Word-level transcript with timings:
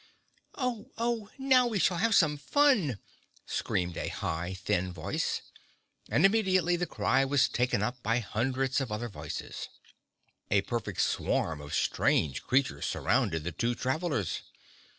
"Oh! 0.55 0.89
Oh! 0.97 1.29
Now 1.37 1.67
we 1.67 1.77
shall 1.77 1.97
have 1.97 2.15
some 2.15 2.35
fun!" 2.35 2.97
screamed 3.45 3.97
a 3.97 4.07
high, 4.07 4.55
thin 4.55 4.91
voice, 4.91 5.43
and 6.09 6.25
immediately 6.25 6.75
the 6.75 6.87
cry 6.87 7.23
was 7.23 7.47
taken 7.47 7.83
up 7.83 8.01
by 8.01 8.17
hundreds 8.17 8.81
of 8.81 8.91
other 8.91 9.09
voices. 9.09 9.69
A 10.49 10.61
perfect 10.63 11.01
swarm 11.01 11.61
of 11.61 11.75
strange 11.75 12.41
creatures 12.41 12.87
surrounded 12.87 13.43
the 13.43 13.51
two 13.51 13.75
travelers. 13.75 14.41